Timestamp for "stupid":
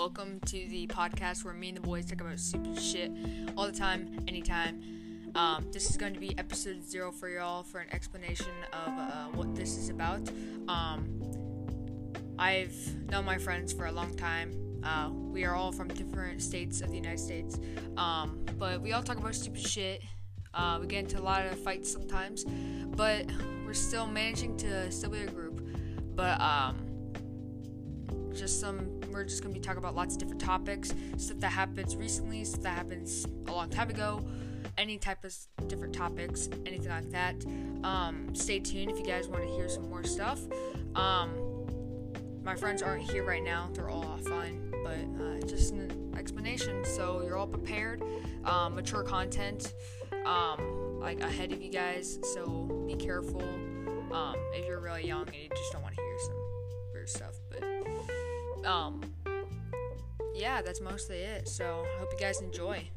2.38-2.80, 19.34-19.60